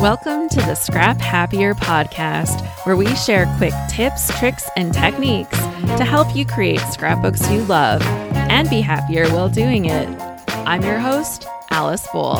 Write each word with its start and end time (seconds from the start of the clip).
Welcome 0.00 0.48
to 0.50 0.60
the 0.60 0.76
Scrap 0.76 1.20
Happier 1.20 1.74
podcast, 1.74 2.64
where 2.86 2.94
we 2.94 3.12
share 3.16 3.52
quick 3.56 3.74
tips, 3.90 4.30
tricks, 4.38 4.70
and 4.76 4.94
techniques 4.94 5.58
to 5.58 6.04
help 6.04 6.36
you 6.36 6.46
create 6.46 6.78
scrapbooks 6.78 7.50
you 7.50 7.62
love 7.64 8.00
and 8.02 8.70
be 8.70 8.80
happier 8.80 9.28
while 9.30 9.48
doing 9.48 9.86
it. 9.86 10.08
I'm 10.48 10.82
your 10.82 11.00
host, 11.00 11.48
Alice 11.70 12.06
Bowl. 12.12 12.36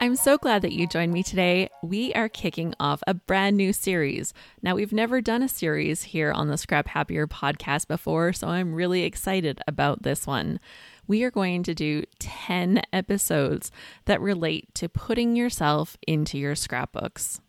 I'm 0.00 0.16
so 0.16 0.36
glad 0.36 0.62
that 0.62 0.72
you 0.72 0.88
joined 0.88 1.12
me 1.12 1.22
today. 1.22 1.70
We 1.82 2.12
are 2.14 2.28
kicking 2.28 2.74
off 2.80 3.00
a 3.06 3.14
brand 3.14 3.56
new 3.56 3.72
series. 3.72 4.34
Now, 4.60 4.74
we've 4.74 4.92
never 4.92 5.20
done 5.20 5.42
a 5.42 5.48
series 5.48 6.02
here 6.02 6.32
on 6.32 6.48
the 6.48 6.58
Scrap 6.58 6.88
Happier 6.88 7.28
podcast 7.28 7.86
before, 7.86 8.32
so 8.32 8.48
I'm 8.48 8.74
really 8.74 9.04
excited 9.04 9.60
about 9.68 10.02
this 10.02 10.26
one. 10.26 10.58
We 11.06 11.22
are 11.24 11.30
going 11.30 11.62
to 11.64 11.74
do 11.74 12.04
10 12.18 12.82
episodes 12.92 13.70
that 14.06 14.20
relate 14.20 14.74
to 14.76 14.88
putting 14.88 15.36
yourself 15.36 15.96
into 16.06 16.38
your 16.38 16.54
scrapbooks. 16.54 17.40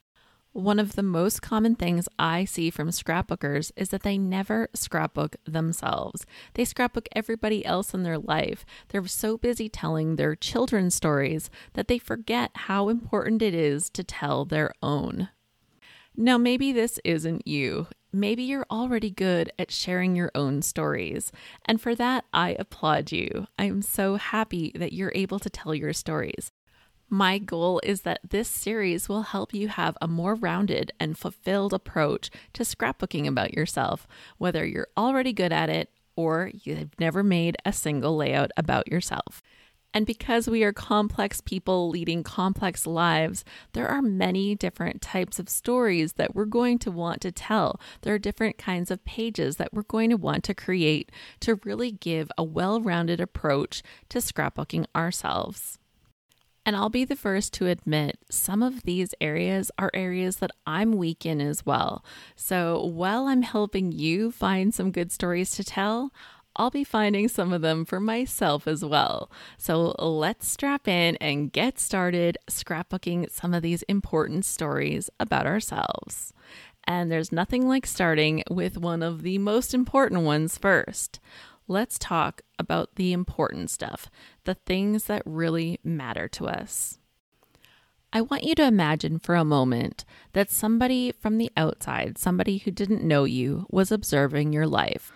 One 0.51 0.79
of 0.79 0.95
the 0.95 1.03
most 1.03 1.41
common 1.41 1.75
things 1.75 2.07
I 2.17 2.45
see 2.45 2.69
from 2.69 2.89
scrapbookers 2.89 3.73
is 3.75 3.89
that 3.89 4.03
they 4.03 4.17
never 4.17 4.69
scrapbook 4.73 5.35
themselves. 5.45 6.25
They 6.53 6.63
scrapbook 6.63 7.09
everybody 7.13 7.65
else 7.65 7.93
in 7.93 8.03
their 8.03 8.17
life. 8.17 8.65
They're 8.87 9.05
so 9.07 9.37
busy 9.37 9.67
telling 9.67 10.15
their 10.15 10.33
children's 10.33 10.95
stories 10.95 11.49
that 11.73 11.89
they 11.89 11.97
forget 11.97 12.51
how 12.55 12.87
important 12.87 13.41
it 13.41 13.53
is 13.53 13.89
to 13.89 14.03
tell 14.03 14.45
their 14.45 14.71
own. 14.81 15.27
Now, 16.17 16.37
maybe 16.37 16.71
this 16.71 16.99
isn't 17.03 17.45
you. 17.45 17.87
Maybe 18.13 18.43
you're 18.43 18.65
already 18.71 19.09
good 19.09 19.51
at 19.59 19.71
sharing 19.71 20.15
your 20.15 20.31
own 20.33 20.61
stories. 20.61 21.33
And 21.65 21.81
for 21.81 21.93
that, 21.95 22.23
I 22.31 22.55
applaud 22.57 23.11
you. 23.11 23.47
I'm 23.59 23.81
so 23.81 24.15
happy 24.15 24.71
that 24.75 24.93
you're 24.93 25.11
able 25.13 25.39
to 25.39 25.49
tell 25.49 25.75
your 25.75 25.91
stories. 25.91 26.51
My 27.09 27.37
goal 27.37 27.81
is 27.83 28.01
that 28.01 28.21
this 28.27 28.47
series 28.47 29.09
will 29.09 29.23
help 29.23 29.53
you 29.53 29.67
have 29.67 29.97
a 30.01 30.07
more 30.07 30.35
rounded 30.35 30.91
and 30.99 31.17
fulfilled 31.17 31.73
approach 31.73 32.31
to 32.53 32.63
scrapbooking 32.63 33.27
about 33.27 33.53
yourself, 33.53 34.07
whether 34.37 34.65
you're 34.65 34.87
already 34.97 35.33
good 35.33 35.51
at 35.51 35.69
it 35.69 35.89
or 36.15 36.49
you've 36.53 36.97
never 36.97 37.23
made 37.23 37.57
a 37.65 37.73
single 37.73 38.15
layout 38.15 38.51
about 38.55 38.89
yourself. 38.89 39.43
And 39.95 40.05
because 40.05 40.49
we 40.49 40.61
are 40.65 40.73
complex 40.73 41.39
people 41.39 41.87
leading 41.87 42.21
complex 42.21 42.85
lives, 42.85 43.45
there 43.71 43.87
are 43.87 44.01
many 44.01 44.53
different 44.53 45.01
types 45.01 45.39
of 45.39 45.47
stories 45.47 46.13
that 46.13 46.35
we're 46.35 46.43
going 46.43 46.79
to 46.79 46.91
want 46.91 47.21
to 47.21 47.31
tell. 47.31 47.79
There 48.01 48.13
are 48.13 48.19
different 48.19 48.57
kinds 48.57 48.91
of 48.91 49.05
pages 49.05 49.55
that 49.55 49.73
we're 49.73 49.83
going 49.83 50.09
to 50.09 50.17
want 50.17 50.43
to 50.43 50.53
create 50.53 51.13
to 51.39 51.61
really 51.63 51.93
give 51.93 52.29
a 52.37 52.43
well 52.43 52.81
rounded 52.81 53.21
approach 53.21 53.83
to 54.09 54.17
scrapbooking 54.17 54.85
ourselves. 54.93 55.79
And 56.65 56.75
I'll 56.75 56.89
be 56.89 57.05
the 57.05 57.15
first 57.15 57.53
to 57.53 57.67
admit 57.67 58.17
some 58.29 58.63
of 58.63 58.83
these 58.83 59.13
areas 59.21 59.71
are 59.77 59.91
areas 59.93 60.37
that 60.37 60.49
I'm 60.65 60.93
weak 60.93 61.25
in 61.25 61.39
as 61.39 61.65
well. 61.65 62.03
So 62.35 62.83
while 62.83 63.27
I'm 63.27 63.43
helping 63.43 63.91
you 63.91 64.31
find 64.31 64.73
some 64.73 64.91
good 64.91 65.11
stories 65.11 65.51
to 65.51 65.63
tell, 65.63 66.11
I'll 66.55 66.69
be 66.69 66.83
finding 66.83 67.27
some 67.27 67.51
of 67.51 67.61
them 67.61 67.85
for 67.85 67.99
myself 67.99 68.67
as 68.67 68.83
well. 68.83 69.29
So 69.57 69.95
let's 69.99 70.47
strap 70.47 70.87
in 70.87 71.17
and 71.17 71.51
get 71.51 71.79
started 71.79 72.37
scrapbooking 72.49 73.29
some 73.31 73.53
of 73.53 73.61
these 73.61 73.83
important 73.83 74.45
stories 74.45 75.09
about 75.19 75.45
ourselves. 75.45 76.33
And 76.85 77.11
there's 77.11 77.31
nothing 77.31 77.67
like 77.67 77.85
starting 77.85 78.43
with 78.49 78.77
one 78.77 79.03
of 79.03 79.23
the 79.23 79.37
most 79.39 79.73
important 79.73 80.21
ones 80.21 80.57
first 80.57 81.19
let's 81.67 81.97
talk 81.97 82.41
about 82.59 82.95
the 82.95 83.13
important 83.13 83.69
stuff, 83.69 84.09
the 84.43 84.53
things 84.53 85.05
that 85.05 85.23
really 85.25 85.79
matter 85.83 86.27
to 86.27 86.47
us. 86.47 86.99
I 88.13 88.21
want 88.21 88.43
you 88.43 88.55
to 88.55 88.63
imagine 88.65 89.19
for 89.19 89.35
a 89.35 89.43
moment 89.43 90.05
that 90.33 90.49
somebody 90.49 91.11
from 91.11 91.37
the 91.37 91.51
outside, 91.57 92.17
somebody 92.17 92.59
who 92.59 92.71
didn't 92.71 93.03
know 93.03 93.25
you, 93.25 93.65
was 93.69 93.91
observing 93.91 94.53
your 94.53 94.67
life. 94.67 95.11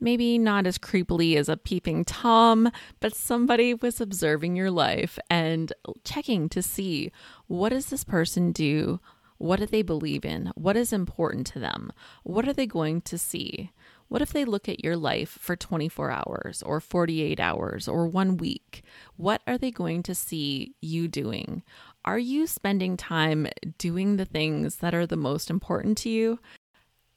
Maybe 0.00 0.38
not 0.38 0.66
as 0.66 0.78
creepily 0.78 1.36
as 1.36 1.48
a 1.48 1.58
peeping 1.58 2.04
Tom, 2.04 2.70
but 3.00 3.14
somebody 3.14 3.74
was 3.74 4.00
observing 4.00 4.56
your 4.56 4.70
life 4.70 5.18
and 5.28 5.72
checking 6.04 6.48
to 6.48 6.62
see 6.62 7.12
what 7.46 7.68
does 7.68 7.86
this 7.86 8.04
person 8.04 8.50
do? 8.50 9.00
What 9.36 9.58
do 9.58 9.66
they 9.66 9.82
believe 9.82 10.24
in? 10.24 10.52
What 10.54 10.76
is 10.76 10.92
important 10.92 11.46
to 11.48 11.58
them? 11.58 11.92
What 12.24 12.46
are 12.46 12.52
they 12.52 12.66
going 12.66 13.00
to 13.02 13.16
see? 13.16 13.70
What 14.08 14.22
if 14.22 14.32
they 14.32 14.44
look 14.44 14.68
at 14.68 14.84
your 14.84 14.96
life 14.96 15.38
for 15.40 15.54
24 15.54 16.10
hours 16.10 16.62
or 16.62 16.80
48 16.80 17.38
hours 17.38 17.86
or 17.86 18.06
one 18.06 18.36
week? 18.36 18.82
What 19.16 19.40
are 19.46 19.56
they 19.56 19.70
going 19.70 20.02
to 20.02 20.14
see 20.14 20.74
you 20.80 21.08
doing? 21.08 21.62
Are 22.04 22.18
you 22.18 22.46
spending 22.46 22.96
time 22.96 23.46
doing 23.78 24.16
the 24.16 24.24
things 24.24 24.76
that 24.76 24.94
are 24.94 25.06
the 25.06 25.16
most 25.16 25.48
important 25.48 25.96
to 25.98 26.10
you? 26.10 26.38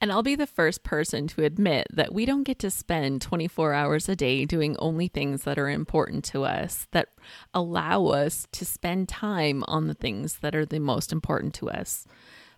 And 0.03 0.11
I'll 0.11 0.21
be 0.21 0.35
the 0.35 0.45
first 0.45 0.83
person 0.83 1.27
to 1.29 1.45
admit 1.45 1.87
that 1.93 2.13
we 2.13 2.25
don't 2.25 2.43
get 2.43 2.59
to 2.59 2.69
spend 2.69 3.21
24 3.21 3.73
hours 3.73 4.09
a 4.09 4.17
day 4.17 4.43
doing 4.43 4.75
only 4.77 5.07
things 5.07 5.43
that 5.43 5.57
are 5.57 5.69
important 5.69 6.25
to 6.25 6.43
us, 6.43 6.87
that 6.91 7.07
allow 7.53 8.07
us 8.07 8.45
to 8.51 8.65
spend 8.65 9.07
time 9.07 9.63
on 9.65 9.87
the 9.87 9.93
things 9.93 10.39
that 10.39 10.55
are 10.55 10.65
the 10.65 10.79
most 10.79 11.13
important 11.13 11.53
to 11.53 11.69
us 11.69 12.05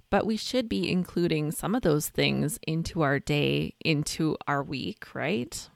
but 0.10 0.26
we 0.26 0.38
should 0.38 0.70
be 0.70 0.90
including 0.90 1.52
some 1.52 1.76
of 1.76 1.82
those 1.82 2.10
things 2.10 2.58
into 2.66 3.02
our 3.02 3.20
day, 3.20 3.74
into 3.84 4.38
our 4.48 4.64
week, 4.64 5.14
right? 5.14 5.68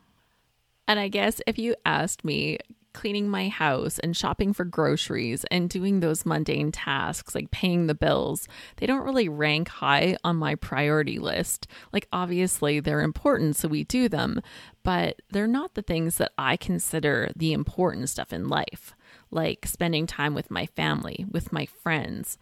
And 0.87 0.99
I 0.99 1.07
guess 1.07 1.41
if 1.45 1.57
you 1.57 1.75
asked 1.83 2.23
me, 2.23 2.59
cleaning 2.93 3.29
my 3.29 3.47
house 3.49 3.99
and 3.99 4.15
shopping 4.15 4.53
for 4.53 4.65
groceries 4.65 5.45
and 5.51 5.69
doing 5.69 5.99
those 5.99 6.25
mundane 6.25 6.71
tasks 6.71 7.35
like 7.35 7.51
paying 7.51 7.87
the 7.87 7.95
bills, 7.95 8.47
they 8.77 8.85
don't 8.85 9.05
really 9.05 9.29
rank 9.29 9.67
high 9.67 10.17
on 10.23 10.35
my 10.35 10.55
priority 10.55 11.19
list. 11.19 11.67
Like, 11.93 12.07
obviously, 12.11 12.79
they're 12.79 13.01
important, 13.01 13.55
so 13.55 13.67
we 13.67 13.83
do 13.83 14.09
them, 14.09 14.41
but 14.83 15.21
they're 15.31 15.47
not 15.47 15.75
the 15.75 15.81
things 15.81 16.17
that 16.17 16.31
I 16.37 16.57
consider 16.57 17.31
the 17.35 17.53
important 17.53 18.09
stuff 18.09 18.33
in 18.33 18.47
life, 18.47 18.95
like 19.31 19.65
spending 19.65 20.07
time 20.07 20.33
with 20.33 20.51
my 20.51 20.65
family, 20.65 21.25
with 21.29 21.53
my 21.53 21.65
friends 21.65 22.37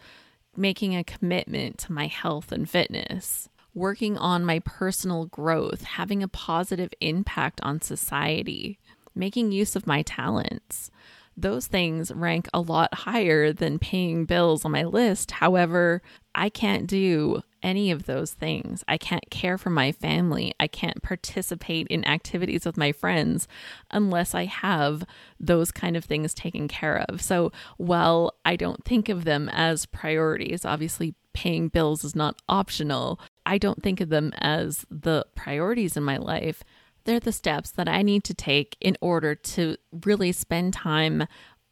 making 0.58 0.96
a 0.96 1.04
commitment 1.04 1.78
to 1.78 1.92
my 1.92 2.08
health 2.08 2.52
and 2.52 2.70
fitness, 2.70 3.48
working 3.74 4.18
on 4.18 4.44
my 4.44 4.60
personal 4.60 5.26
growth, 5.26 5.84
having 5.84 6.24
a 6.24 6.28
positive 6.28 6.92
impact 7.00 7.62
on 7.62 7.80
society, 7.80 8.80
making 9.18 9.52
use 9.52 9.76
of 9.76 9.88
my 9.88 10.02
talents. 10.02 10.92
Those 11.40 11.68
things 11.68 12.12
rank 12.12 12.48
a 12.54 12.62
lot 12.62 12.94
higher 12.94 13.54
than 13.54 13.78
paying 13.78 14.26
bills 14.26 14.66
on 14.66 14.72
my 14.72 14.84
list. 14.84 15.32
However, 15.32 16.02
I 16.34 16.50
can't 16.50 16.88
do 16.88 17.42
any 17.62 17.92
of 17.92 18.06
those 18.06 18.34
things. 18.34 18.84
I 18.88 18.98
can't 18.98 19.30
care 19.30 19.58
for 19.58 19.70
my 19.70 19.92
family. 19.92 20.54
I 20.60 20.68
can't 20.68 21.04
participate 21.04 21.88
in 21.88 22.06
activities 22.06 22.66
with 22.66 22.78
my 22.78 22.92
friends 22.92 23.48
unless 23.92 24.34
I 24.34 24.46
have 24.46 25.04
those 25.40 25.72
kind 25.72 25.96
of 25.96 26.06
things 26.06 26.34
taken 26.34 26.68
care 26.68 27.06
of. 27.08 27.22
So, 27.22 27.52
while 27.78 28.34
I 28.46 28.56
don't 28.56 28.84
think 28.84 29.10
of 29.10 29.24
them 29.24 29.50
as 29.50 29.86
priorities, 29.86 30.66
obviously 30.66 31.14
paying 31.34 31.68
bills 31.68 32.04
is 32.04 32.16
not 32.16 32.42
optional. 32.50 33.20
I 33.46 33.58
don't 33.60 33.84
think 33.84 34.02
of 34.02 34.10
them 34.10 34.34
as 34.40 34.86
the 34.90 35.26
priorities 35.36 35.96
in 35.96 36.04
my 36.04 36.18
life. 36.18 36.64
They're 37.08 37.22
the 37.22 37.32
steps 37.32 37.72
that 37.72 37.88
I 37.88 38.02
need 38.02 38.26
to 38.26 38.34
take 38.34 38.76
in 38.82 38.98
order 39.00 39.34
to 39.34 39.78
really 40.04 40.34
spend 40.34 40.74
time 40.74 41.26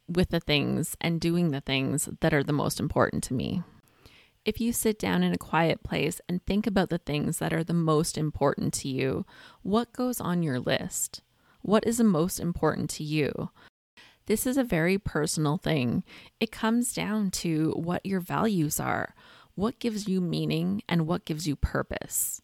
with 0.08 0.30
the 0.30 0.40
things 0.40 0.96
and 0.98 1.20
doing 1.20 1.50
the 1.50 1.60
things 1.60 2.08
that 2.20 2.32
are 2.32 2.42
the 2.42 2.54
most 2.54 2.80
important 2.80 3.22
to 3.24 3.34
me. 3.34 3.62
If 4.46 4.62
you 4.62 4.72
sit 4.72 4.98
down 4.98 5.22
in 5.22 5.34
a 5.34 5.38
quiet 5.38 5.82
place 5.82 6.22
and 6.26 6.42
think 6.46 6.66
about 6.66 6.88
the 6.88 6.96
things 6.96 7.36
that 7.36 7.52
are 7.52 7.62
the 7.62 7.74
most 7.74 8.16
important 8.16 8.72
to 8.74 8.88
you, 8.88 9.26
what 9.60 9.92
goes 9.92 10.22
on 10.22 10.42
your 10.42 10.58
list? 10.58 11.20
What 11.60 11.86
is 11.86 11.98
the 11.98 12.04
most 12.04 12.40
important 12.40 12.88
to 12.90 13.04
you? 13.04 13.50
This 14.24 14.46
is 14.46 14.56
a 14.56 14.64
very 14.64 14.96
personal 14.96 15.58
thing. 15.58 16.02
It 16.40 16.50
comes 16.50 16.94
down 16.94 17.30
to 17.32 17.72
what 17.72 18.06
your 18.06 18.20
values 18.20 18.80
are, 18.80 19.14
what 19.54 19.80
gives 19.80 20.08
you 20.08 20.22
meaning, 20.22 20.80
and 20.88 21.06
what 21.06 21.26
gives 21.26 21.46
you 21.46 21.56
purpose. 21.56 22.40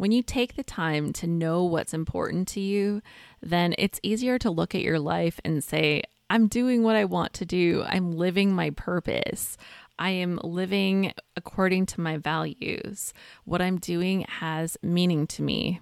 When 0.00 0.12
you 0.12 0.22
take 0.22 0.56
the 0.56 0.62
time 0.62 1.12
to 1.12 1.26
know 1.26 1.62
what's 1.62 1.92
important 1.92 2.48
to 2.48 2.60
you, 2.60 3.02
then 3.42 3.74
it's 3.76 4.00
easier 4.02 4.38
to 4.38 4.50
look 4.50 4.74
at 4.74 4.80
your 4.80 4.98
life 4.98 5.38
and 5.44 5.62
say, 5.62 6.04
I'm 6.30 6.48
doing 6.48 6.82
what 6.82 6.96
I 6.96 7.04
want 7.04 7.34
to 7.34 7.44
do. 7.44 7.84
I'm 7.86 8.12
living 8.12 8.54
my 8.54 8.70
purpose. 8.70 9.58
I 9.98 10.08
am 10.12 10.40
living 10.42 11.12
according 11.36 11.84
to 11.84 12.00
my 12.00 12.16
values. 12.16 13.12
What 13.44 13.60
I'm 13.60 13.76
doing 13.76 14.22
has 14.22 14.78
meaning 14.82 15.26
to 15.26 15.42
me. 15.42 15.80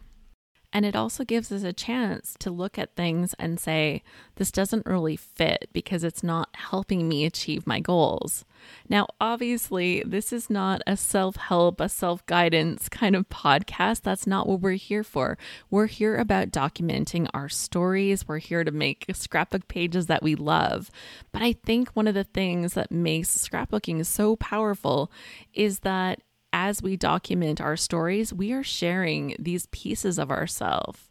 And 0.73 0.85
it 0.85 0.97
also 0.97 1.25
gives 1.25 1.53
us 1.53 1.63
a 1.63 1.73
chance 1.73 2.35
to 2.41 2.51
look 2.51 2.77
at 2.77 2.97
things 2.97 3.37
and 3.39 3.61
say, 3.61 4.03
this 4.35 4.51
doesn't 4.51 4.85
really 4.85 5.15
fit 5.15 5.69
because 5.73 6.03
it's 6.03 6.25
not 6.25 6.49
helping 6.55 7.09
me 7.09 7.25
achieve 7.25 7.69
my 7.69 7.79
goals. 7.79 8.45
Now, 8.89 9.07
obviously, 9.21 10.03
this 10.05 10.33
is 10.33 10.49
not 10.49 10.81
a 10.87 10.97
self 10.97 11.37
help, 11.37 11.81
a 11.81 11.89
self 11.89 12.25
guidance 12.27 12.89
kind 12.89 13.17
of 13.17 13.29
podcast. 13.29 14.03
That's 14.03 14.27
not 14.27 14.47
what 14.47 14.61
we're 14.61 14.73
here 14.73 15.05
for. 15.05 15.39
We're 15.71 15.87
here 15.87 16.17
about 16.17 16.51
documenting 16.51 17.29
our 17.35 17.49
stories. 17.49 18.27
We're 18.27 18.39
here 18.39 18.65
to 18.65 18.71
make 18.71 19.07
scrapbook 19.13 19.69
pages 19.69 20.07
that 20.07 20.23
we 20.23 20.35
love. 20.35 20.91
But 21.33 21.43
I 21.43 21.53
think 21.53 21.91
one 21.91 22.09
of 22.09 22.15
the 22.15 22.25
things 22.25 22.75
that 22.75 22.91
makes 22.91 23.37
scrapbooking 23.37 24.05
so 24.07 24.37
powerful 24.37 25.11
is 25.53 25.81
that 25.81 26.21
as 26.53 26.83
we 26.83 26.97
document 26.97 27.61
our 27.61 27.77
stories, 27.77 28.33
we 28.33 28.53
are 28.53 28.65
sharing 28.65 29.37
these 29.39 29.67
pieces 29.67 30.19
of 30.19 30.31
ourselves. 30.31 31.08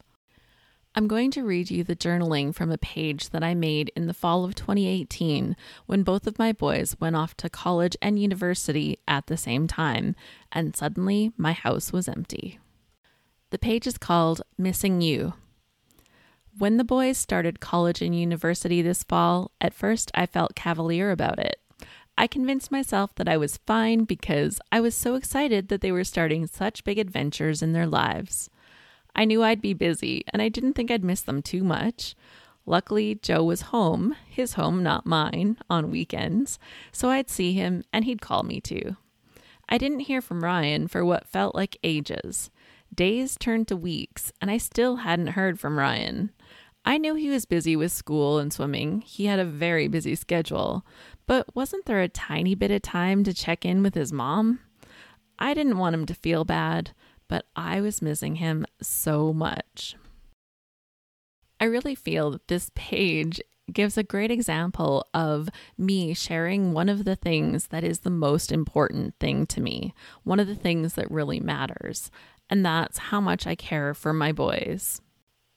I'm 0.98 1.06
going 1.06 1.30
to 1.30 1.44
read 1.44 1.70
you 1.70 1.84
the 1.84 1.94
journaling 1.94 2.52
from 2.52 2.72
a 2.72 2.76
page 2.76 3.30
that 3.30 3.44
I 3.44 3.54
made 3.54 3.92
in 3.94 4.08
the 4.08 4.12
fall 4.12 4.44
of 4.44 4.56
2018 4.56 5.54
when 5.86 6.02
both 6.02 6.26
of 6.26 6.40
my 6.40 6.50
boys 6.50 6.96
went 6.98 7.14
off 7.14 7.36
to 7.36 7.48
college 7.48 7.96
and 8.02 8.18
university 8.18 8.98
at 9.06 9.28
the 9.28 9.36
same 9.36 9.68
time, 9.68 10.16
and 10.50 10.74
suddenly 10.74 11.30
my 11.36 11.52
house 11.52 11.92
was 11.92 12.08
empty. 12.08 12.58
The 13.50 13.60
page 13.60 13.86
is 13.86 13.96
called 13.96 14.42
Missing 14.58 15.00
You. 15.02 15.34
When 16.58 16.78
the 16.78 16.82
boys 16.84 17.16
started 17.16 17.60
college 17.60 18.02
and 18.02 18.18
university 18.18 18.82
this 18.82 19.04
fall, 19.04 19.52
at 19.60 19.74
first 19.74 20.10
I 20.14 20.26
felt 20.26 20.56
cavalier 20.56 21.12
about 21.12 21.38
it. 21.38 21.60
I 22.16 22.26
convinced 22.26 22.72
myself 22.72 23.14
that 23.14 23.28
I 23.28 23.36
was 23.36 23.60
fine 23.68 24.02
because 24.02 24.60
I 24.72 24.80
was 24.80 24.96
so 24.96 25.14
excited 25.14 25.68
that 25.68 25.80
they 25.80 25.92
were 25.92 26.02
starting 26.02 26.48
such 26.48 26.82
big 26.82 26.98
adventures 26.98 27.62
in 27.62 27.72
their 27.72 27.86
lives. 27.86 28.50
I 29.14 29.24
knew 29.24 29.42
I'd 29.42 29.60
be 29.60 29.74
busy, 29.74 30.24
and 30.32 30.40
I 30.40 30.48
didn't 30.48 30.74
think 30.74 30.90
I'd 30.90 31.04
miss 31.04 31.22
them 31.22 31.42
too 31.42 31.64
much. 31.64 32.14
Luckily, 32.66 33.14
Joe 33.14 33.42
was 33.42 33.62
home, 33.62 34.14
his 34.28 34.52
home, 34.52 34.82
not 34.82 35.06
mine, 35.06 35.56
on 35.70 35.90
weekends, 35.90 36.58
so 36.92 37.08
I'd 37.08 37.30
see 37.30 37.54
him 37.54 37.82
and 37.92 38.04
he'd 38.04 38.20
call 38.20 38.42
me 38.42 38.60
too. 38.60 38.96
I 39.68 39.78
didn't 39.78 40.00
hear 40.00 40.20
from 40.20 40.44
Ryan 40.44 40.86
for 40.86 41.04
what 41.04 41.26
felt 41.26 41.54
like 41.54 41.78
ages. 41.82 42.50
Days 42.94 43.36
turned 43.38 43.68
to 43.68 43.76
weeks, 43.76 44.32
and 44.40 44.50
I 44.50 44.58
still 44.58 44.96
hadn't 44.96 45.28
heard 45.28 45.58
from 45.58 45.78
Ryan. 45.78 46.30
I 46.84 46.96
knew 46.96 47.14
he 47.14 47.28
was 47.28 47.44
busy 47.44 47.76
with 47.76 47.92
school 47.92 48.38
and 48.38 48.52
swimming. 48.52 49.02
He 49.02 49.26
had 49.26 49.38
a 49.38 49.44
very 49.44 49.88
busy 49.88 50.14
schedule. 50.14 50.86
But 51.26 51.54
wasn't 51.54 51.84
there 51.84 52.00
a 52.00 52.08
tiny 52.08 52.54
bit 52.54 52.70
of 52.70 52.82
time 52.82 53.24
to 53.24 53.34
check 53.34 53.64
in 53.64 53.82
with 53.82 53.94
his 53.94 54.12
mom? 54.12 54.60
I 55.38 55.54
didn't 55.54 55.78
want 55.78 55.94
him 55.94 56.06
to 56.06 56.14
feel 56.14 56.44
bad, 56.44 56.92
but 57.28 57.46
I 57.54 57.80
was 57.80 58.02
missing 58.02 58.36
him 58.36 58.66
so 58.80 59.32
much. 59.32 59.96
I 61.60 61.64
really 61.64 61.94
feel 61.94 62.30
that 62.30 62.48
this 62.48 62.70
page 62.74 63.40
gives 63.72 63.98
a 63.98 64.02
great 64.02 64.30
example 64.30 65.06
of 65.12 65.48
me 65.76 66.14
sharing 66.14 66.72
one 66.72 66.88
of 66.88 67.04
the 67.04 67.16
things 67.16 67.68
that 67.68 67.84
is 67.84 68.00
the 68.00 68.10
most 68.10 68.50
important 68.50 69.14
thing 69.20 69.46
to 69.46 69.60
me, 69.60 69.94
one 70.24 70.40
of 70.40 70.46
the 70.46 70.54
things 70.54 70.94
that 70.94 71.10
really 71.10 71.40
matters, 71.40 72.10
and 72.48 72.64
that's 72.64 72.98
how 72.98 73.20
much 73.20 73.46
I 73.46 73.54
care 73.54 73.92
for 73.94 74.12
my 74.12 74.32
boys. 74.32 75.00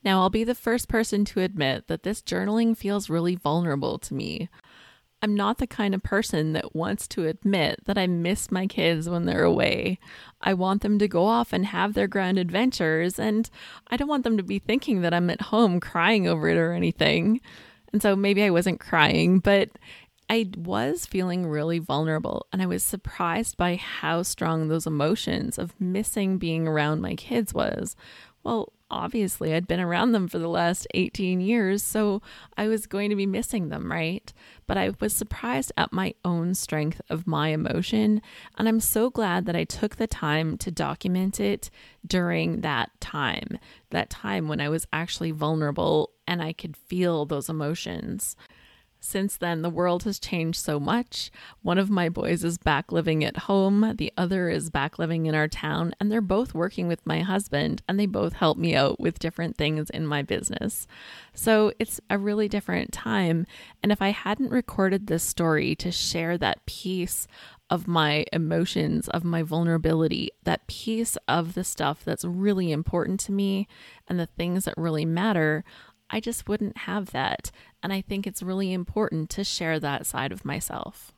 Now, 0.03 0.21
I'll 0.21 0.29
be 0.29 0.43
the 0.43 0.55
first 0.55 0.87
person 0.87 1.25
to 1.25 1.41
admit 1.41 1.87
that 1.87 2.03
this 2.03 2.21
journaling 2.21 2.75
feels 2.75 3.09
really 3.09 3.35
vulnerable 3.35 3.99
to 3.99 4.13
me. 4.13 4.49
I'm 5.21 5.35
not 5.35 5.59
the 5.59 5.67
kind 5.67 5.93
of 5.93 6.01
person 6.01 6.53
that 6.53 6.75
wants 6.75 7.07
to 7.09 7.27
admit 7.27 7.85
that 7.85 7.97
I 7.97 8.07
miss 8.07 8.49
my 8.49 8.65
kids 8.65 9.07
when 9.07 9.25
they're 9.25 9.43
away. 9.43 9.99
I 10.41 10.55
want 10.55 10.81
them 10.81 10.97
to 10.97 11.07
go 11.07 11.25
off 11.25 11.53
and 11.53 11.65
have 11.67 11.93
their 11.93 12.07
grand 12.07 12.39
adventures, 12.39 13.19
and 13.19 13.49
I 13.87 13.97
don't 13.97 14.07
want 14.07 14.23
them 14.23 14.37
to 14.37 14.43
be 14.43 14.57
thinking 14.57 15.01
that 15.01 15.13
I'm 15.13 15.29
at 15.29 15.41
home 15.41 15.79
crying 15.79 16.27
over 16.27 16.49
it 16.49 16.57
or 16.57 16.73
anything. 16.73 17.39
And 17.93 18.01
so 18.01 18.15
maybe 18.15 18.41
I 18.43 18.49
wasn't 18.49 18.79
crying, 18.79 19.39
but 19.39 19.69
I 20.27 20.49
was 20.57 21.05
feeling 21.05 21.45
really 21.45 21.77
vulnerable, 21.77 22.47
and 22.51 22.61
I 22.61 22.65
was 22.65 22.83
surprised 22.83 23.57
by 23.57 23.75
how 23.75 24.23
strong 24.23 24.69
those 24.69 24.87
emotions 24.87 25.59
of 25.59 25.79
missing 25.79 26.37
being 26.37 26.67
around 26.67 27.01
my 27.01 27.15
kids 27.15 27.53
was. 27.53 27.95
Well, 28.43 28.73
obviously 28.91 29.53
I'd 29.53 29.67
been 29.67 29.79
around 29.79 30.11
them 30.11 30.27
for 30.27 30.37
the 30.37 30.47
last 30.47 30.85
18 30.93 31.41
years, 31.41 31.81
so 31.81 32.21
I 32.57 32.67
was 32.67 32.85
going 32.85 33.09
to 33.09 33.15
be 33.15 33.25
missing 33.25 33.69
them, 33.69 33.91
right? 33.91 34.31
But 34.67 34.77
I 34.77 34.91
was 34.99 35.15
surprised 35.15 35.71
at 35.77 35.91
my 35.91 36.13
own 36.23 36.53
strength 36.53 37.01
of 37.09 37.25
my 37.25 37.49
emotion, 37.49 38.21
and 38.57 38.67
I'm 38.67 38.79
so 38.79 39.09
glad 39.09 39.45
that 39.45 39.55
I 39.55 39.63
took 39.63 39.95
the 39.95 40.07
time 40.07 40.57
to 40.59 40.69
document 40.69 41.39
it 41.39 41.69
during 42.05 42.61
that 42.61 42.91
time, 42.99 43.57
that 43.89 44.09
time 44.09 44.47
when 44.47 44.61
I 44.61 44.69
was 44.69 44.85
actually 44.93 45.31
vulnerable 45.31 46.11
and 46.27 46.41
I 46.41 46.53
could 46.53 46.77
feel 46.77 47.25
those 47.25 47.49
emotions. 47.49 48.35
Since 49.03 49.37
then, 49.37 49.63
the 49.63 49.69
world 49.69 50.03
has 50.03 50.19
changed 50.19 50.59
so 50.59 50.79
much. 50.79 51.31
One 51.63 51.79
of 51.79 51.89
my 51.89 52.07
boys 52.07 52.43
is 52.43 52.59
back 52.59 52.91
living 52.91 53.23
at 53.23 53.35
home, 53.35 53.95
the 53.97 54.13
other 54.15 54.47
is 54.47 54.69
back 54.69 54.99
living 54.99 55.25
in 55.25 55.33
our 55.33 55.47
town, 55.47 55.95
and 55.99 56.11
they're 56.11 56.21
both 56.21 56.53
working 56.53 56.87
with 56.87 57.05
my 57.05 57.21
husband, 57.21 57.81
and 57.87 57.99
they 57.99 58.05
both 58.05 58.33
help 58.33 58.59
me 58.59 58.75
out 58.75 58.99
with 58.99 59.17
different 59.17 59.57
things 59.57 59.89
in 59.89 60.05
my 60.05 60.21
business. 60.21 60.87
So 61.33 61.73
it's 61.79 61.99
a 62.11 62.19
really 62.19 62.47
different 62.47 62.93
time. 62.93 63.47
And 63.81 63.91
if 63.91 64.03
I 64.03 64.09
hadn't 64.09 64.51
recorded 64.51 65.07
this 65.07 65.23
story 65.23 65.73
to 65.75 65.91
share 65.91 66.37
that 66.37 66.63
piece 66.67 67.27
of 67.71 67.87
my 67.87 68.25
emotions, 68.33 69.07
of 69.07 69.23
my 69.23 69.41
vulnerability, 69.41 70.29
that 70.43 70.67
piece 70.67 71.17
of 71.27 71.53
the 71.53 71.63
stuff 71.63 72.03
that's 72.03 72.25
really 72.25 72.71
important 72.71 73.19
to 73.21 73.31
me 73.31 73.67
and 74.07 74.19
the 74.19 74.25
things 74.25 74.65
that 74.65 74.77
really 74.77 75.05
matter, 75.05 75.63
I 76.11 76.19
just 76.19 76.47
wouldn't 76.47 76.77
have 76.79 77.11
that. 77.11 77.51
And 77.81 77.91
I 77.93 78.01
think 78.01 78.27
it's 78.27 78.43
really 78.43 78.73
important 78.73 79.29
to 79.31 79.43
share 79.43 79.79
that 79.79 80.05
side 80.05 80.31
of 80.31 80.45
myself. 80.45 81.13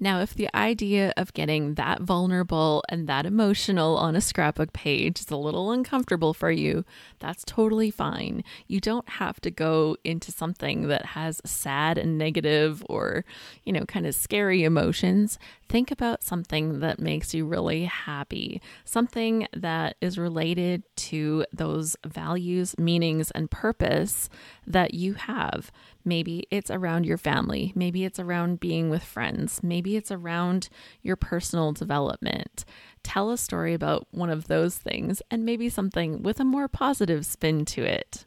Now, 0.00 0.20
if 0.20 0.34
the 0.34 0.48
idea 0.54 1.12
of 1.16 1.32
getting 1.34 1.74
that 1.74 2.00
vulnerable 2.00 2.82
and 2.88 3.06
that 3.06 3.26
emotional 3.26 3.96
on 3.96 4.16
a 4.16 4.20
scrapbook 4.20 4.72
page 4.72 5.20
is 5.20 5.30
a 5.30 5.36
little 5.36 5.70
uncomfortable 5.70 6.34
for 6.34 6.50
you, 6.50 6.84
that's 7.20 7.44
totally 7.44 7.90
fine. 7.92 8.42
You 8.66 8.80
don't 8.80 9.08
have 9.08 9.40
to 9.42 9.50
go 9.52 9.96
into 10.02 10.32
something 10.32 10.88
that 10.88 11.06
has 11.06 11.40
sad 11.44 11.96
and 11.96 12.18
negative 12.18 12.84
or, 12.88 13.24
you 13.62 13.72
know, 13.72 13.84
kind 13.84 14.06
of 14.06 14.16
scary 14.16 14.64
emotions. 14.64 15.38
Think 15.68 15.90
about 15.90 16.24
something 16.24 16.80
that 16.80 16.98
makes 16.98 17.32
you 17.32 17.46
really 17.46 17.84
happy, 17.84 18.60
something 18.84 19.46
that 19.52 19.96
is 20.00 20.18
related 20.18 20.82
to 20.96 21.46
those 21.52 21.96
values, 22.04 22.76
meanings, 22.78 23.30
and 23.30 23.50
purpose 23.50 24.28
that 24.66 24.92
you 24.92 25.14
have. 25.14 25.70
Maybe 26.04 26.46
it's 26.50 26.70
around 26.70 27.06
your 27.06 27.16
family. 27.16 27.72
Maybe 27.74 28.04
it's 28.04 28.20
around 28.20 28.60
being 28.60 28.90
with 28.90 29.02
friends. 29.02 29.62
Maybe 29.62 29.83
it's 29.84 30.10
around 30.10 30.68
your 31.02 31.16
personal 31.16 31.72
development. 31.72 32.64
Tell 33.02 33.30
a 33.30 33.38
story 33.38 33.74
about 33.74 34.06
one 34.10 34.30
of 34.30 34.48
those 34.48 34.76
things 34.76 35.22
and 35.30 35.44
maybe 35.44 35.68
something 35.68 36.22
with 36.22 36.40
a 36.40 36.44
more 36.44 36.68
positive 36.68 37.26
spin 37.26 37.64
to 37.66 37.82
it. 37.84 38.24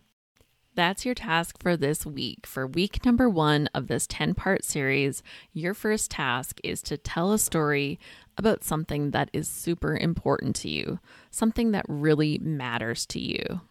That's 0.78 1.06
your 1.06 1.16
task 1.16 1.56
for 1.60 1.76
this 1.76 2.06
week. 2.06 2.46
For 2.46 2.68
week 2.68 3.04
number 3.04 3.28
one 3.28 3.68
of 3.74 3.88
this 3.88 4.06
10 4.06 4.36
part 4.36 4.64
series, 4.64 5.24
your 5.52 5.74
first 5.74 6.12
task 6.12 6.60
is 6.64 6.84
to 6.84 6.98
tell 6.98 7.32
a 7.32 7.40
story 7.40 8.00
about 8.38 8.64
something 8.64 9.10
that 9.10 9.32
is 9.34 9.48
super 9.48 9.98
important 9.98 10.56
to 10.58 10.70
you, 10.70 11.00
something 11.32 11.72
that 11.72 11.86
really 11.88 12.38
matters 12.38 13.08
to 13.08 13.20
you. 13.20 13.62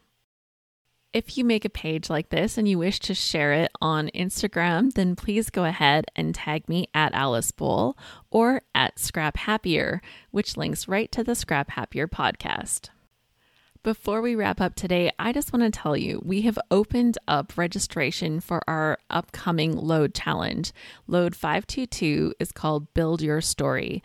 If 1.16 1.38
you 1.38 1.46
make 1.46 1.64
a 1.64 1.70
page 1.70 2.10
like 2.10 2.28
this 2.28 2.58
and 2.58 2.68
you 2.68 2.76
wish 2.78 3.00
to 3.00 3.14
share 3.14 3.54
it 3.54 3.72
on 3.80 4.10
Instagram, 4.14 4.92
then 4.92 5.16
please 5.16 5.48
go 5.48 5.64
ahead 5.64 6.04
and 6.14 6.34
tag 6.34 6.68
me 6.68 6.88
at 6.92 7.14
Alice 7.14 7.52
Bowl 7.52 7.96
or 8.30 8.60
at 8.74 8.98
Scrap 8.98 9.38
Happier, 9.38 10.02
which 10.30 10.58
links 10.58 10.88
right 10.88 11.10
to 11.12 11.24
the 11.24 11.34
Scrap 11.34 11.70
Happier 11.70 12.06
podcast. 12.06 12.90
Before 13.82 14.20
we 14.20 14.34
wrap 14.34 14.60
up 14.60 14.74
today, 14.74 15.10
I 15.18 15.32
just 15.32 15.54
want 15.54 15.62
to 15.62 15.70
tell 15.70 15.96
you 15.96 16.20
we 16.22 16.42
have 16.42 16.58
opened 16.70 17.16
up 17.26 17.56
registration 17.56 18.40
for 18.40 18.60
our 18.68 18.98
upcoming 19.08 19.74
load 19.74 20.12
challenge. 20.12 20.74
Load 21.06 21.34
522 21.34 22.34
is 22.38 22.52
called 22.52 22.92
Build 22.92 23.22
Your 23.22 23.40
Story. 23.40 24.02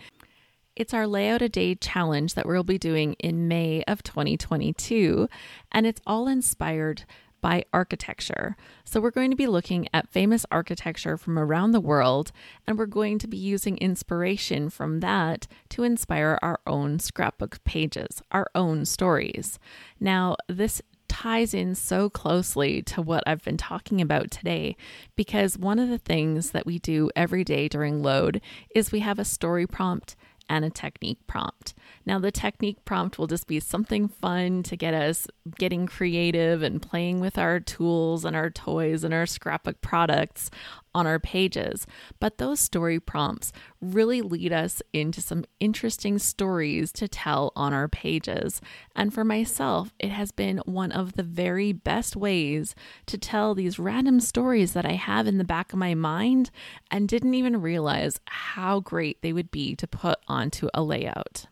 It's 0.73 0.93
our 0.93 1.05
Layout 1.05 1.41
a 1.41 1.49
Day 1.49 1.75
challenge 1.75 2.33
that 2.35 2.47
we'll 2.47 2.63
be 2.63 2.77
doing 2.77 3.13
in 3.19 3.49
May 3.49 3.83
of 3.89 4.03
2022, 4.03 5.27
and 5.69 5.85
it's 5.85 5.99
all 6.07 6.29
inspired 6.29 7.03
by 7.41 7.65
architecture. 7.73 8.55
So, 8.85 9.01
we're 9.01 9.11
going 9.11 9.31
to 9.31 9.35
be 9.35 9.47
looking 9.47 9.89
at 9.93 10.07
famous 10.07 10.45
architecture 10.49 11.17
from 11.17 11.37
around 11.37 11.71
the 11.71 11.81
world, 11.81 12.31
and 12.65 12.77
we're 12.77 12.85
going 12.85 13.19
to 13.19 13.27
be 13.27 13.35
using 13.35 13.77
inspiration 13.79 14.69
from 14.69 15.01
that 15.01 15.45
to 15.69 15.83
inspire 15.83 16.39
our 16.41 16.61
own 16.65 16.99
scrapbook 16.99 17.61
pages, 17.65 18.21
our 18.31 18.47
own 18.55 18.85
stories. 18.85 19.59
Now, 19.99 20.37
this 20.47 20.81
ties 21.09 21.53
in 21.53 21.75
so 21.75 22.09
closely 22.09 22.81
to 22.81 23.01
what 23.01 23.23
I've 23.27 23.43
been 23.43 23.57
talking 23.57 23.99
about 23.99 24.31
today 24.31 24.77
because 25.17 25.57
one 25.57 25.77
of 25.77 25.89
the 25.89 25.97
things 25.97 26.51
that 26.51 26.65
we 26.65 26.79
do 26.79 27.09
every 27.17 27.43
day 27.43 27.67
during 27.67 28.01
load 28.01 28.39
is 28.73 28.93
we 28.93 29.01
have 29.01 29.19
a 29.19 29.25
story 29.25 29.67
prompt 29.67 30.15
and 30.51 30.65
a 30.65 30.69
technique 30.69 31.25
prompt. 31.27 31.73
Now, 32.05 32.19
the 32.19 32.29
technique 32.29 32.83
prompt 32.83 33.17
will 33.17 33.25
just 33.25 33.47
be 33.47 33.61
something 33.61 34.09
fun 34.09 34.63
to 34.63 34.75
get 34.75 34.93
us 34.93 35.25
getting 35.57 35.87
creative 35.87 36.61
and 36.61 36.81
playing 36.81 37.21
with 37.21 37.37
our 37.37 37.61
tools 37.61 38.25
and 38.25 38.35
our 38.35 38.49
toys 38.49 39.05
and 39.05 39.13
our 39.13 39.25
scrapbook 39.25 39.79
products 39.79 40.51
on 40.93 41.07
our 41.07 41.19
pages. 41.19 41.87
But 42.19 42.37
those 42.37 42.59
story 42.59 42.99
prompts 42.99 43.51
really 43.81 44.21
lead 44.21 44.53
us 44.53 44.81
into 44.93 45.21
some 45.21 45.45
interesting 45.59 46.19
stories 46.19 46.91
to 46.93 47.07
tell 47.07 47.51
on 47.55 47.73
our 47.73 47.87
pages. 47.87 48.61
And 48.95 49.13
for 49.13 49.23
myself, 49.23 49.93
it 49.99 50.09
has 50.09 50.31
been 50.31 50.59
one 50.65 50.91
of 50.91 51.13
the 51.13 51.23
very 51.23 51.71
best 51.71 52.15
ways 52.15 52.75
to 53.07 53.17
tell 53.17 53.55
these 53.55 53.79
random 53.79 54.19
stories 54.19 54.73
that 54.73 54.85
I 54.85 54.93
have 54.93 55.27
in 55.27 55.37
the 55.37 55.43
back 55.43 55.73
of 55.73 55.79
my 55.79 55.95
mind 55.95 56.51
and 56.89 57.07
didn't 57.07 57.33
even 57.33 57.61
realize 57.61 58.19
how 58.25 58.79
great 58.79 59.21
they 59.21 59.33
would 59.33 59.51
be 59.51 59.75
to 59.75 59.87
put 59.87 60.19
onto 60.27 60.67
a 60.73 60.83
layout. 60.83 61.47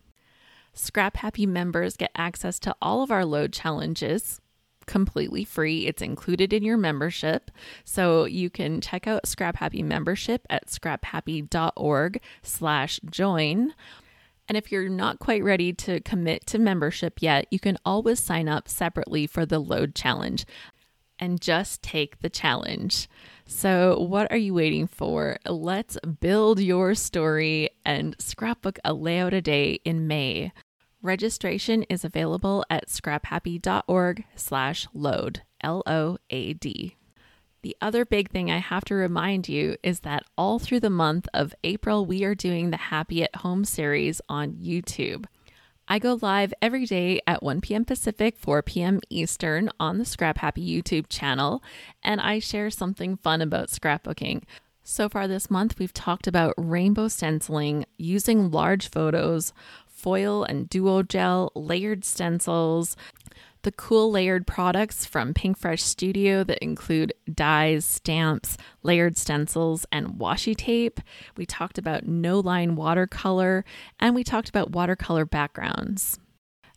Scrap 0.73 1.17
Happy 1.17 1.45
members 1.45 1.97
get 1.97 2.11
access 2.15 2.59
to 2.59 2.75
all 2.81 3.01
of 3.03 3.11
our 3.11 3.25
load 3.25 3.51
challenges 3.51 4.39
completely 4.89 5.45
free. 5.45 5.85
It's 5.85 6.01
included 6.01 6.51
in 6.51 6.63
your 6.63 6.75
membership. 6.75 7.51
So 7.85 8.25
you 8.25 8.49
can 8.49 8.81
check 8.81 9.05
out 9.05 9.27
Scrap 9.27 9.57
Happy 9.57 9.83
membership 9.83 10.47
at 10.49 10.67
scraphappy.org 10.67 12.19
slash 12.41 12.99
join. 13.11 13.75
And 14.47 14.57
if 14.57 14.71
you're 14.71 14.89
not 14.89 15.19
quite 15.19 15.43
ready 15.43 15.73
to 15.73 15.99
commit 15.99 16.47
to 16.47 16.57
membership 16.57 17.21
yet, 17.21 17.45
you 17.51 17.59
can 17.59 17.77
always 17.85 18.19
sign 18.19 18.49
up 18.49 18.67
separately 18.67 19.27
for 19.27 19.45
the 19.45 19.59
load 19.59 19.93
challenge 19.93 20.47
and 21.19 21.39
just 21.39 21.83
take 21.83 22.21
the 22.21 22.29
challenge. 22.29 23.07
So, 23.45 23.99
what 23.99 24.31
are 24.31 24.37
you 24.37 24.55
waiting 24.55 24.87
for? 24.87 25.37
Let's 25.45 25.99
build 26.19 26.59
your 26.59 26.95
story 26.95 27.69
and 27.85 28.15
scrapbook 28.17 28.79
a 28.83 28.93
layout 28.93 29.33
a 29.33 29.41
day 29.41 29.73
in 29.85 30.07
May. 30.07 30.51
Registration 31.01 31.83
is 31.83 32.03
available 32.03 32.65
at 32.69 32.89
scraphappy.org 32.89 34.25
slash 34.35 34.87
load, 34.93 35.43
L-O-A-D. 35.61 36.97
The 37.61 37.77
other 37.81 38.03
big 38.03 38.29
thing 38.29 38.51
I 38.51 38.57
have 38.57 38.83
to 38.85 38.95
remind 38.95 39.47
you 39.47 39.77
is 39.81 40.01
that 40.01 40.23
all 40.37 40.59
through 40.59 40.81
the 40.81 40.89
month 40.89 41.27
of 41.33 41.55
April, 41.63 42.05
we 42.05 42.25
are 42.25 42.35
doing 42.35 42.69
the 42.69 42.77
Happy 42.77 43.23
at 43.23 43.35
Home 43.37 43.63
series 43.63 44.19
on 44.27 44.53
YouTube. 44.53 45.25
I 45.87 45.99
go 45.99 46.19
live 46.21 46.53
every 46.61 46.85
day 46.85 47.21
at 47.25 47.41
1 47.41 47.61
p.m. 47.61 47.85
Pacific, 47.85 48.37
4 48.37 48.61
p.m. 48.61 48.99
Eastern 49.09 49.69
on 49.79 49.99
the 49.99 50.05
Scrap 50.05 50.39
Happy 50.39 50.65
YouTube 50.65 51.05
channel, 51.07 51.63
and 52.03 52.19
I 52.19 52.39
share 52.39 52.69
something 52.69 53.15
fun 53.15 53.41
about 53.41 53.69
scrapbooking. 53.69 54.43
So 54.83 55.07
far 55.07 55.27
this 55.27 55.51
month, 55.51 55.79
we've 55.79 55.93
talked 55.93 56.27
about 56.27 56.53
rainbow 56.57 57.07
stenciling, 57.07 57.85
using 57.97 58.51
large 58.51 58.89
photos, 58.89 59.53
foil 59.99 60.43
and 60.43 60.69
duo 60.69 61.03
gel, 61.03 61.51
layered 61.55 62.05
stencils, 62.05 62.95
the 63.63 63.71
cool 63.73 64.09
layered 64.09 64.47
products 64.47 65.05
from 65.05 65.33
Pinkfresh 65.33 65.81
Studio 65.81 66.45
that 66.45 66.63
include 66.63 67.13
dies, 67.33 67.83
stamps, 67.83 68.55
layered 68.83 69.17
stencils, 69.17 69.85
and 69.91 70.13
washi 70.13 70.55
tape. 70.55 71.01
We 71.35 71.45
talked 71.45 71.77
about 71.77 72.07
no 72.07 72.39
line 72.39 72.75
watercolor, 72.77 73.65
and 73.99 74.15
we 74.15 74.23
talked 74.23 74.47
about 74.47 74.71
watercolor 74.71 75.25
backgrounds. 75.25 76.19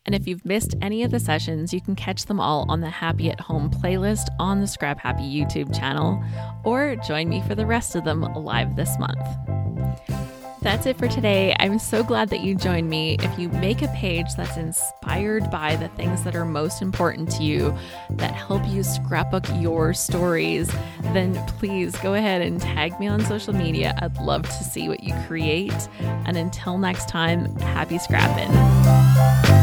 And 0.04 0.16
if 0.16 0.26
you've 0.26 0.44
missed 0.44 0.74
any 0.82 1.04
of 1.04 1.12
the 1.12 1.20
sessions, 1.20 1.72
you 1.72 1.80
can 1.80 1.94
catch 1.94 2.26
them 2.26 2.40
all 2.40 2.66
on 2.68 2.80
the 2.80 2.90
Happy 2.90 3.30
at 3.30 3.38
Home 3.38 3.70
playlist 3.70 4.26
on 4.40 4.60
the 4.60 4.66
Scrap 4.66 4.98
Happy 4.98 5.22
YouTube 5.22 5.72
channel, 5.78 6.20
or 6.64 6.96
join 6.96 7.28
me 7.28 7.42
for 7.42 7.54
the 7.54 7.66
rest 7.66 7.94
of 7.94 8.02
them 8.02 8.22
live 8.22 8.74
this 8.74 8.98
month. 8.98 10.21
That's 10.62 10.86
it 10.86 10.96
for 10.96 11.08
today. 11.08 11.56
I'm 11.58 11.80
so 11.80 12.04
glad 12.04 12.28
that 12.30 12.40
you 12.40 12.54
joined 12.54 12.88
me. 12.88 13.16
If 13.20 13.36
you 13.36 13.48
make 13.48 13.82
a 13.82 13.88
page 13.88 14.26
that's 14.36 14.56
inspired 14.56 15.50
by 15.50 15.74
the 15.74 15.88
things 15.88 16.22
that 16.22 16.36
are 16.36 16.44
most 16.44 16.82
important 16.82 17.32
to 17.32 17.42
you, 17.42 17.76
that 18.10 18.32
help 18.32 18.64
you 18.68 18.84
scrapbook 18.84 19.44
your 19.56 19.92
stories, 19.92 20.72
then 21.12 21.34
please 21.58 21.96
go 21.96 22.14
ahead 22.14 22.42
and 22.42 22.60
tag 22.60 22.98
me 23.00 23.08
on 23.08 23.24
social 23.24 23.52
media. 23.52 23.98
I'd 24.00 24.16
love 24.18 24.42
to 24.42 24.64
see 24.64 24.88
what 24.88 25.02
you 25.02 25.14
create. 25.26 25.88
And 26.00 26.36
until 26.36 26.78
next 26.78 27.08
time, 27.08 27.56
happy 27.56 27.98
scrapping. 27.98 29.61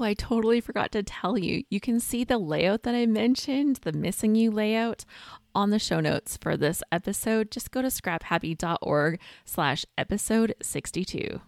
Oh, 0.00 0.04
I 0.04 0.14
totally 0.14 0.62
forgot 0.62 0.92
to 0.92 1.02
tell 1.02 1.36
you. 1.36 1.64
You 1.68 1.78
can 1.78 2.00
see 2.00 2.24
the 2.24 2.38
layout 2.38 2.84
that 2.84 2.94
I 2.94 3.04
mentioned, 3.04 3.80
the 3.82 3.92
missing 3.92 4.34
you 4.34 4.50
layout, 4.50 5.04
on 5.54 5.68
the 5.68 5.78
show 5.78 6.00
notes 6.00 6.38
for 6.38 6.56
this 6.56 6.82
episode. 6.90 7.50
Just 7.50 7.70
go 7.70 7.82
to 7.82 7.88
scraphappy.org 7.88 9.20
slash 9.44 9.84
episode 9.98 10.54
62. 10.62 11.42